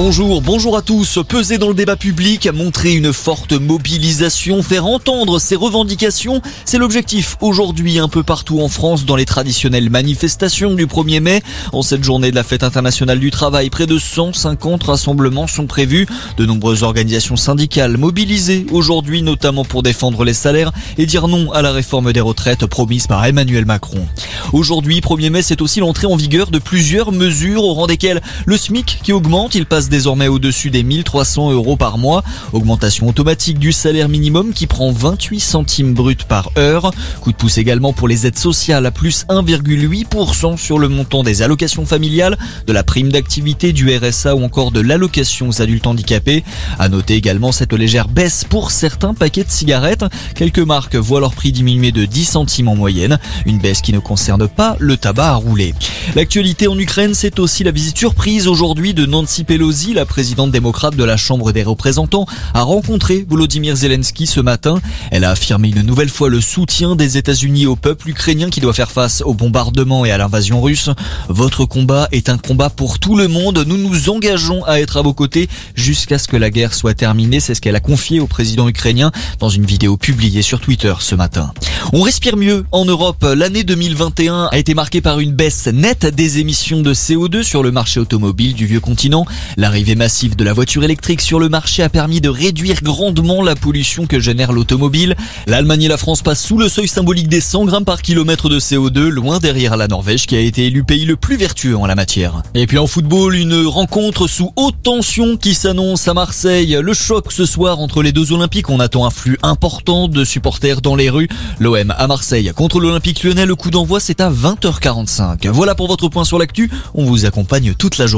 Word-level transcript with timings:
Bonjour, 0.00 0.40
bonjour 0.40 0.76
à 0.76 0.82
tous. 0.82 1.18
Peser 1.26 1.58
dans 1.58 1.66
le 1.66 1.74
débat 1.74 1.96
public, 1.96 2.48
montrer 2.54 2.94
une 2.94 3.12
forte 3.12 3.50
mobilisation, 3.50 4.62
faire 4.62 4.86
entendre 4.86 5.40
ses 5.40 5.56
revendications, 5.56 6.40
c'est 6.64 6.78
l'objectif 6.78 7.36
aujourd'hui 7.40 7.98
un 7.98 8.06
peu 8.06 8.22
partout 8.22 8.60
en 8.60 8.68
France 8.68 9.06
dans 9.06 9.16
les 9.16 9.24
traditionnelles 9.24 9.90
manifestations 9.90 10.74
du 10.74 10.86
1er 10.86 11.18
mai. 11.18 11.42
En 11.72 11.82
cette 11.82 12.04
journée 12.04 12.30
de 12.30 12.36
la 12.36 12.44
fête 12.44 12.62
internationale 12.62 13.18
du 13.18 13.32
travail, 13.32 13.70
près 13.70 13.88
de 13.88 13.98
150 13.98 14.84
rassemblements 14.84 15.48
sont 15.48 15.66
prévus. 15.66 16.06
De 16.36 16.46
nombreuses 16.46 16.84
organisations 16.84 17.34
syndicales 17.34 17.96
mobilisées 17.96 18.66
aujourd'hui 18.70 19.22
notamment 19.22 19.64
pour 19.64 19.82
défendre 19.82 20.22
les 20.22 20.32
salaires 20.32 20.70
et 20.96 21.06
dire 21.06 21.26
non 21.26 21.50
à 21.50 21.60
la 21.60 21.72
réforme 21.72 22.12
des 22.12 22.20
retraites 22.20 22.66
promise 22.66 23.08
par 23.08 23.26
Emmanuel 23.26 23.66
Macron. 23.66 24.06
Aujourd'hui, 24.52 25.00
1er 25.00 25.30
mai, 25.30 25.42
c'est 25.42 25.60
aussi 25.60 25.80
l'entrée 25.80 26.06
en 26.06 26.14
vigueur 26.14 26.52
de 26.52 26.60
plusieurs 26.60 27.10
mesures 27.10 27.64
au 27.64 27.74
rang 27.74 27.88
desquelles 27.88 28.22
le 28.46 28.56
SMIC 28.56 29.00
qui 29.02 29.12
augmente, 29.12 29.56
il 29.56 29.66
passe 29.66 29.87
désormais 29.88 30.28
au-dessus 30.28 30.70
des 30.70 30.82
1300 30.82 31.52
euros 31.52 31.76
par 31.76 31.98
mois. 31.98 32.22
Augmentation 32.52 33.08
automatique 33.08 33.58
du 33.58 33.72
salaire 33.72 34.08
minimum 34.08 34.52
qui 34.52 34.66
prend 34.66 34.92
28 34.92 35.40
centimes 35.40 35.94
bruts 35.94 36.16
par 36.28 36.50
heure. 36.58 36.90
Coup 37.20 37.32
de 37.32 37.36
pouce 37.36 37.58
également 37.58 37.92
pour 37.92 38.08
les 38.08 38.26
aides 38.26 38.38
sociales 38.38 38.86
à 38.86 38.90
plus 38.90 39.24
1,8% 39.28 40.56
sur 40.56 40.78
le 40.78 40.88
montant 40.88 41.22
des 41.22 41.42
allocations 41.42 41.86
familiales, 41.86 42.38
de 42.66 42.72
la 42.72 42.82
prime 42.82 43.10
d'activité, 43.10 43.72
du 43.72 43.94
RSA 43.96 44.34
ou 44.34 44.42
encore 44.44 44.70
de 44.70 44.80
l'allocation 44.80 45.48
aux 45.48 45.62
adultes 45.62 45.86
handicapés. 45.86 46.44
À 46.78 46.88
noter 46.88 47.14
également 47.14 47.52
cette 47.52 47.72
légère 47.72 48.08
baisse 48.08 48.44
pour 48.44 48.70
certains 48.70 49.14
paquets 49.14 49.44
de 49.44 49.50
cigarettes. 49.50 50.04
Quelques 50.34 50.58
marques 50.58 50.96
voient 50.96 51.20
leur 51.20 51.34
prix 51.34 51.52
diminuer 51.52 51.92
de 51.92 52.04
10 52.04 52.24
centimes 52.24 52.68
en 52.68 52.76
moyenne. 52.76 53.18
Une 53.46 53.58
baisse 53.58 53.80
qui 53.80 53.92
ne 53.92 53.98
concerne 53.98 54.48
pas 54.48 54.76
le 54.78 54.96
tabac 54.96 55.28
à 55.28 55.34
rouler. 55.34 55.74
L'actualité 56.14 56.66
en 56.68 56.78
Ukraine, 56.78 57.14
c'est 57.14 57.38
aussi 57.38 57.64
la 57.64 57.70
visite 57.70 57.96
surprise 57.96 58.48
aujourd'hui 58.48 58.94
de 58.94 59.06
Nancy 59.06 59.44
Pelosi, 59.44 59.77
la 59.86 60.04
présidente 60.04 60.50
démocrate 60.50 60.96
de 60.96 61.04
la 61.04 61.16
Chambre 61.16 61.52
des 61.52 61.62
représentants, 61.62 62.26
a 62.52 62.62
rencontré 62.62 63.24
Volodymyr 63.28 63.76
Zelensky 63.76 64.26
ce 64.26 64.40
matin. 64.40 64.80
Elle 65.10 65.24
a 65.24 65.30
affirmé 65.30 65.68
une 65.68 65.82
nouvelle 65.82 66.08
fois 66.08 66.28
le 66.28 66.40
soutien 66.40 66.96
des 66.96 67.16
États-Unis 67.16 67.66
au 67.66 67.76
peuple 67.76 68.10
ukrainien 68.10 68.50
qui 68.50 68.60
doit 68.60 68.72
faire 68.72 68.90
face 68.90 69.22
au 69.22 69.34
bombardement 69.34 70.04
et 70.04 70.10
à 70.10 70.18
l'invasion 70.18 70.60
russe. 70.60 70.90
Votre 71.28 71.64
combat 71.64 72.08
est 72.12 72.28
un 72.28 72.38
combat 72.38 72.70
pour 72.70 72.98
tout 72.98 73.16
le 73.16 73.28
monde. 73.28 73.64
Nous 73.66 73.76
nous 73.76 74.10
engageons 74.10 74.64
à 74.64 74.80
être 74.80 74.96
à 74.96 75.02
vos 75.02 75.14
côtés 75.14 75.48
jusqu'à 75.74 76.18
ce 76.18 76.26
que 76.26 76.36
la 76.36 76.50
guerre 76.50 76.74
soit 76.74 76.94
terminée. 76.94 77.40
C'est 77.40 77.54
ce 77.54 77.60
qu'elle 77.60 77.76
a 77.76 77.80
confié 77.80 78.20
au 78.20 78.26
président 78.26 78.68
ukrainien 78.68 79.12
dans 79.38 79.48
une 79.48 79.64
vidéo 79.64 79.96
publiée 79.96 80.42
sur 80.42 80.60
Twitter 80.60 80.94
ce 81.00 81.14
matin. 81.14 81.52
On 81.92 82.02
respire 82.02 82.36
mieux 82.36 82.66
en 82.72 82.84
Europe. 82.84 83.24
L'année 83.36 83.62
2021 83.62 84.48
a 84.50 84.58
été 84.58 84.74
marquée 84.74 85.00
par 85.00 85.20
une 85.20 85.32
baisse 85.32 85.68
nette 85.68 86.06
des 86.06 86.38
émissions 86.38 86.82
de 86.82 86.92
CO2 86.92 87.42
sur 87.42 87.62
le 87.62 87.70
marché 87.70 88.00
automobile 88.00 88.54
du 88.54 88.66
vieux 88.66 88.80
continent. 88.80 89.24
L'arrivée 89.68 89.96
massive 89.96 90.34
de 90.34 90.44
la 90.44 90.54
voiture 90.54 90.82
électrique 90.82 91.20
sur 91.20 91.38
le 91.38 91.50
marché 91.50 91.82
a 91.82 91.90
permis 91.90 92.22
de 92.22 92.30
réduire 92.30 92.80
grandement 92.82 93.42
la 93.42 93.54
pollution 93.54 94.06
que 94.06 94.18
génère 94.18 94.50
l'automobile. 94.50 95.14
L'Allemagne 95.46 95.82
et 95.82 95.88
la 95.88 95.98
France 95.98 96.22
passent 96.22 96.42
sous 96.42 96.56
le 96.56 96.70
seuil 96.70 96.88
symbolique 96.88 97.28
des 97.28 97.42
100 97.42 97.66
grammes 97.66 97.84
par 97.84 98.00
kilomètre 98.00 98.48
de 98.48 98.58
CO2, 98.58 99.08
loin 99.08 99.40
derrière 99.40 99.76
la 99.76 99.86
Norvège 99.86 100.26
qui 100.26 100.36
a 100.36 100.40
été 100.40 100.64
élu 100.64 100.84
pays 100.84 101.04
le 101.04 101.16
plus 101.16 101.36
vertueux 101.36 101.76
en 101.76 101.84
la 101.84 101.94
matière. 101.96 102.42
Et 102.54 102.66
puis 102.66 102.78
en 102.78 102.86
football, 102.86 103.36
une 103.36 103.66
rencontre 103.66 104.26
sous 104.26 104.54
haute 104.56 104.82
tension 104.82 105.36
qui 105.36 105.52
s'annonce 105.52 106.08
à 106.08 106.14
Marseille. 106.14 106.78
Le 106.80 106.94
choc 106.94 107.30
ce 107.30 107.44
soir 107.44 107.78
entre 107.78 108.02
les 108.02 108.12
deux 108.12 108.32
Olympiques. 108.32 108.70
On 108.70 108.80
attend 108.80 109.04
un 109.04 109.10
flux 109.10 109.36
important 109.42 110.08
de 110.08 110.24
supporters 110.24 110.80
dans 110.80 110.96
les 110.96 111.10
rues. 111.10 111.28
L'OM 111.60 111.94
à 111.94 112.06
Marseille 112.06 112.50
contre 112.56 112.80
l'Olympique 112.80 113.22
lyonnais. 113.22 113.44
Le 113.44 113.54
coup 113.54 113.70
d'envoi 113.70 114.00
c'est 114.00 114.22
à 114.22 114.30
20h45. 114.30 115.46
Voilà 115.50 115.74
pour 115.74 115.88
votre 115.88 116.08
point 116.08 116.24
sur 116.24 116.38
l'actu. 116.38 116.70
On 116.94 117.04
vous 117.04 117.26
accompagne 117.26 117.74
toute 117.74 117.98
la 117.98 118.06
journée. 118.06 118.16